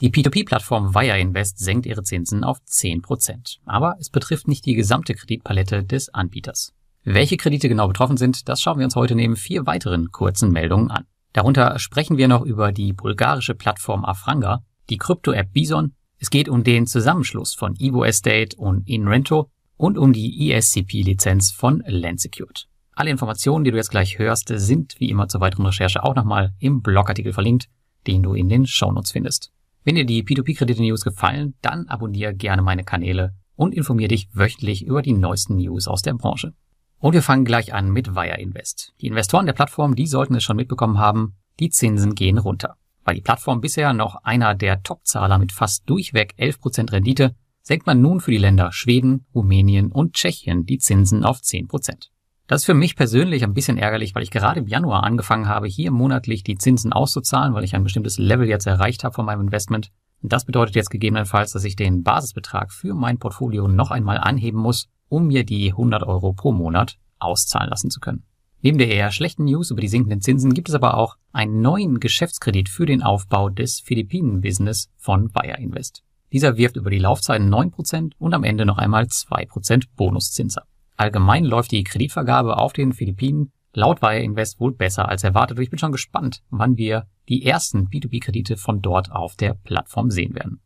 [0.00, 3.58] Die P2P-Plattform Wire Invest senkt ihre Zinsen auf 10%.
[3.66, 6.72] Aber es betrifft nicht die gesamte Kreditpalette des Anbieters.
[7.04, 10.90] Welche Kredite genau betroffen sind, das schauen wir uns heute neben vier weiteren kurzen Meldungen
[10.90, 11.04] an.
[11.34, 16.64] Darunter sprechen wir noch über die bulgarische Plattform Afranga, die Krypto-App Bison, es geht um
[16.64, 22.68] den Zusammenschluss von Evo Estate und InRento und um die ESCP-Lizenz von Landsecured.
[22.92, 26.54] Alle Informationen, die du jetzt gleich hörst, sind wie immer zur weiteren Recherche auch nochmal
[26.58, 27.68] im Blogartikel verlinkt,
[28.06, 29.52] den du in den Shownotes findest.
[29.82, 35.00] Wenn dir die P2P-Kredite-News gefallen, dann abonniere gerne meine Kanäle und informiere dich wöchentlich über
[35.00, 36.52] die neuesten News aus der Branche.
[36.98, 38.92] Und wir fangen gleich an mit Wire Invest.
[39.00, 42.76] Die Investoren der Plattform, die sollten es schon mitbekommen haben, die Zinsen gehen runter.
[43.04, 48.02] Weil die Plattform bisher noch einer der Topzahler mit fast durchweg 11% Rendite, senkt man
[48.02, 52.10] nun für die Länder Schweden, Rumänien und Tschechien die Zinsen auf 10%.
[52.50, 55.68] Das ist für mich persönlich ein bisschen ärgerlich, weil ich gerade im Januar angefangen habe,
[55.68, 59.42] hier monatlich die Zinsen auszuzahlen, weil ich ein bestimmtes Level jetzt erreicht habe von meinem
[59.42, 59.92] Investment.
[60.20, 64.58] Und das bedeutet jetzt gegebenenfalls, dass ich den Basisbetrag für mein Portfolio noch einmal anheben
[64.58, 68.24] muss, um mir die 100 Euro pro Monat auszahlen lassen zu können.
[68.62, 72.00] Neben der eher schlechten News über die sinkenden Zinsen gibt es aber auch einen neuen
[72.00, 76.02] Geschäftskredit für den Aufbau des Philippinen-Business von Wire Invest.
[76.32, 80.66] Dieser wirft über die Laufzeiten 9% und am Ende noch einmal 2% Bonuszins ab.
[81.00, 85.62] Allgemein läuft die Kreditvergabe auf den Philippinen laut Wire Invest wohl besser als erwartet und
[85.62, 90.34] ich bin schon gespannt, wann wir die ersten B2B-Kredite von dort auf der Plattform sehen
[90.34, 90.60] werden.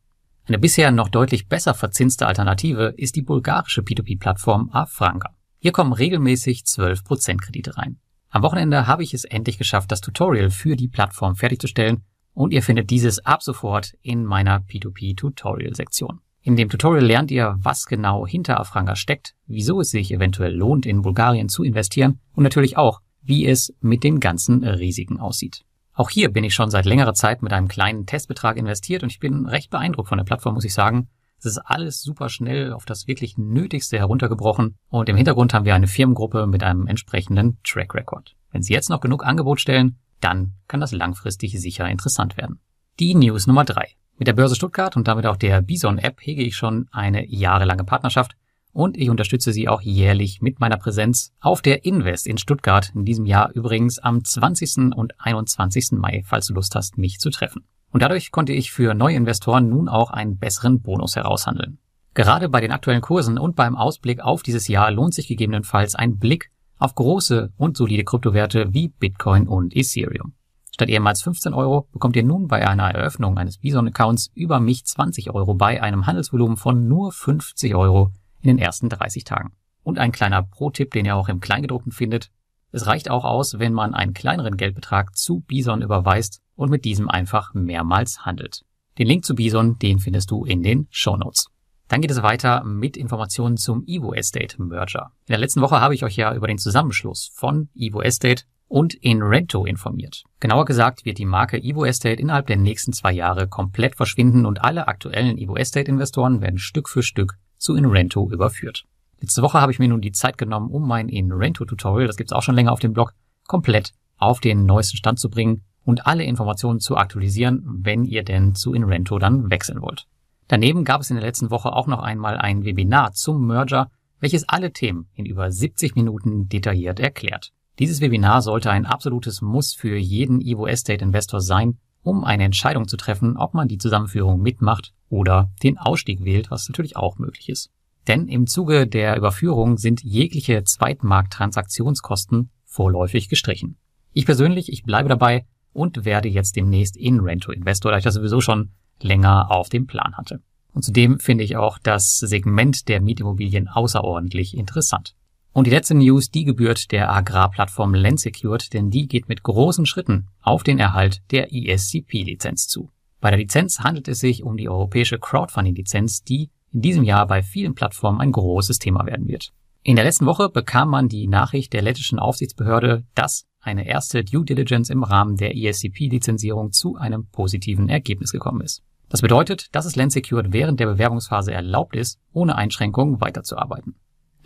[0.49, 5.37] Eine bisher noch deutlich besser verzinste Alternative ist die bulgarische P2P-Plattform Afranca.
[5.61, 8.01] Hier kommen regelmäßig 12% Kredite rein.
[8.31, 12.65] Am Wochenende habe ich es endlich geschafft, das Tutorial für die Plattform fertigzustellen und ihr
[12.65, 16.19] findet dieses ab sofort in meiner P2P-Tutorial-Sektion.
[16.47, 20.85] In dem Tutorial lernt ihr, was genau hinter Afranga steckt, wieso es sich eventuell lohnt,
[20.85, 25.65] in Bulgarien zu investieren und natürlich auch, wie es mit den ganzen Risiken aussieht.
[25.95, 29.21] Auch hier bin ich schon seit längerer Zeit mit einem kleinen Testbetrag investiert und ich
[29.21, 31.09] bin recht beeindruckt von der Plattform, muss ich sagen.
[31.39, 35.75] Es ist alles super schnell auf das wirklich Nötigste heruntergebrochen und im Hintergrund haben wir
[35.75, 38.37] eine Firmengruppe mit einem entsprechenden Track Record.
[38.53, 42.61] Wenn Sie jetzt noch genug Angebot stellen, dann kann das langfristig sicher interessant werden.
[43.01, 43.95] Die News Nummer drei.
[44.17, 47.85] Mit der Börse Stuttgart und damit auch der Bison App hege ich schon eine jahrelange
[47.85, 48.37] Partnerschaft
[48.73, 53.05] und ich unterstütze sie auch jährlich mit meiner Präsenz auf der Invest in Stuttgart, in
[53.05, 54.95] diesem Jahr übrigens am 20.
[54.95, 55.93] und 21.
[55.93, 57.65] Mai, falls du Lust hast, mich zu treffen.
[57.91, 61.79] Und dadurch konnte ich für neue Investoren nun auch einen besseren Bonus heraushandeln.
[62.15, 66.19] Gerade bei den aktuellen Kursen und beim Ausblick auf dieses Jahr lohnt sich gegebenenfalls ein
[66.19, 70.35] Blick auf große und solide Kryptowerte wie Bitcoin und Ethereum.
[70.75, 75.31] Statt ehemals 15 Euro bekommt ihr nun bei einer Eröffnung eines Bison-Accounts über mich 20
[75.31, 79.53] Euro bei einem Handelsvolumen von nur 50 Euro in den ersten 30 Tagen.
[79.85, 82.33] Und ein kleiner Pro-Tipp, den ihr auch im Kleingedruckten findet.
[82.73, 87.09] Es reicht auch aus, wenn man einen kleineren Geldbetrag zu Bison überweist und mit diesem
[87.09, 88.65] einfach mehrmals handelt.
[88.99, 91.51] Den Link zu Bison, den findest du in den Show Notes.
[91.87, 95.13] Dann geht es weiter mit Informationen zum Evo Estate Merger.
[95.29, 98.95] In der letzten Woche habe ich euch ja über den Zusammenschluss von Evo Estate und
[98.95, 100.25] in Rento informiert.
[100.41, 104.65] Genauer gesagt wird die Marke Evo Estate innerhalb der nächsten zwei Jahre komplett verschwinden und
[104.65, 108.85] alle aktuellen Evo Estate Investoren werden Stück für Stück zu InRento überführt.
[109.21, 112.33] Letzte Woche habe ich mir nun die Zeit genommen, um mein InRento Tutorial, das gibt's
[112.33, 113.15] auch schon länger auf dem Blog,
[113.47, 118.55] komplett auf den neuesten Stand zu bringen und alle Informationen zu aktualisieren, wenn ihr denn
[118.55, 120.07] zu InRento dann wechseln wollt.
[120.49, 124.49] Daneben gab es in der letzten Woche auch noch einmal ein Webinar zum Merger, welches
[124.49, 127.53] alle Themen in über 70 Minuten detailliert erklärt.
[127.81, 132.87] Dieses Webinar sollte ein absolutes Muss für jeden Evo Estate Investor sein, um eine Entscheidung
[132.87, 137.49] zu treffen, ob man die Zusammenführung mitmacht oder den Ausstieg wählt, was natürlich auch möglich
[137.49, 137.71] ist.
[138.07, 143.77] Denn im Zuge der Überführung sind jegliche Zweitmarkttransaktionskosten vorläufig gestrichen.
[144.13, 148.15] Ich persönlich, ich bleibe dabei und werde jetzt demnächst in Rento Investor, da ich das
[148.15, 148.71] sowieso schon
[149.01, 150.41] länger auf dem Plan hatte.
[150.73, 155.17] Und zudem finde ich auch das Segment der Mietimmobilien außerordentlich interessant.
[155.55, 160.27] Und die letzte News, die gebührt der Agrarplattform Landsecured, denn die geht mit großen Schritten
[160.43, 162.91] auf den Erhalt der ESCP-Lizenz zu.
[163.21, 167.41] Bei der Lizenz handelt es sich um die europäische Crowdfunding-Lizenz, die in diesem Jahr bei
[167.41, 169.53] vielen Plattformen ein großes Thema werden wird.
[169.85, 174.45] In der letzten Woche bekam man die Nachricht der lettischen Aufsichtsbehörde, dass eine erste Due
[174.45, 178.83] Diligence im Rahmen der ESCP-Lizenzierung zu einem positiven Ergebnis gekommen ist.
[179.09, 183.95] Das bedeutet, dass es Landsecured während der Bewerbungsphase erlaubt ist, ohne Einschränkungen weiterzuarbeiten.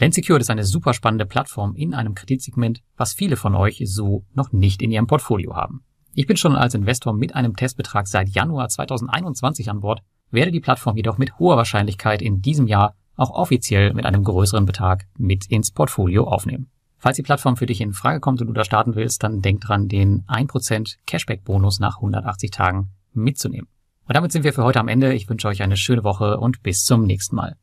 [0.00, 4.52] Lensecured ist eine super spannende Plattform in einem Kreditsegment, was viele von euch so noch
[4.52, 5.82] nicht in ihrem Portfolio haben.
[6.14, 10.60] Ich bin schon als Investor mit einem Testbetrag seit Januar 2021 an Bord, werde die
[10.60, 15.46] Plattform jedoch mit hoher Wahrscheinlichkeit in diesem Jahr auch offiziell mit einem größeren Betrag mit
[15.46, 16.70] ins Portfolio aufnehmen.
[16.98, 19.60] Falls die Plattform für dich in Frage kommt und du da starten willst, dann denk
[19.62, 23.68] dran, den 1% Cashback-Bonus nach 180 Tagen mitzunehmen.
[24.06, 25.12] Und damit sind wir für heute am Ende.
[25.14, 27.56] Ich wünsche euch eine schöne Woche und bis zum nächsten Mal.